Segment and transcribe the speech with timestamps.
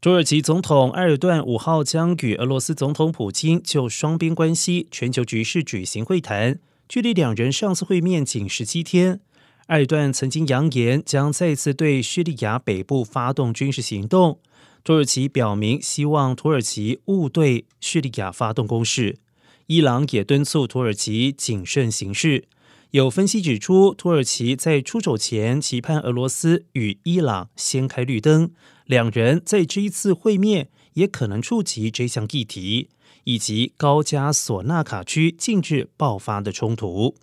[0.00, 9.20] 土耳其总统埃尔段五号将与俄罗斯总统普京就双边关系、全球局势举行会谈，距离两人上次会面仅十七天。
[9.66, 14.38] 埃尔段曾经扬言将再次对叙利亚北部发动军事行动。
[14.82, 19.18] 土耳其表明希望土耳其勿对叙利亚发动攻势。
[19.66, 22.44] 伊朗也敦促土耳其谨慎行事。
[22.92, 28.50] 有分析指出，土耳其在出手前期盼俄罗斯与伊朗先开绿灯，
[28.84, 32.90] 两人在这一次会面也可能触及这项议题，
[33.22, 37.14] 以及高加索纳卡区近日爆发的冲突。